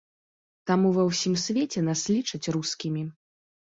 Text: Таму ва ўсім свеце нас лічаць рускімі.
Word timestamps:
Таму 0.69 0.87
ва 0.95 1.03
ўсім 1.09 1.33
свеце 1.43 1.79
нас 1.91 2.01
лічаць 2.15 2.51
рускімі. 2.59 3.03